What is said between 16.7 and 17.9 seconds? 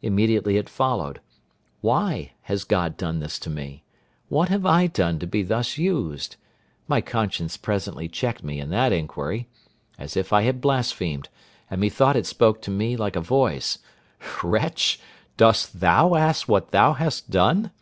thou hast done?